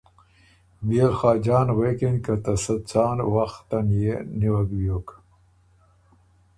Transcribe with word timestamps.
بيې 0.87 1.05
ل 1.09 1.11
خاجان 1.19 1.67
غوېکِن 1.75 2.15
که 2.25 2.33
ته 2.43 2.53
سۀ 2.63 2.75
څان 2.89 3.17
وخت 3.35 3.69
ان 3.77 3.87
يې 4.01 4.15
نیوک 4.39 4.69
بیوک 4.79 5.07